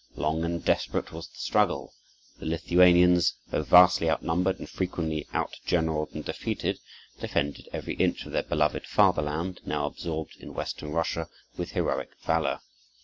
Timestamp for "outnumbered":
4.09-4.57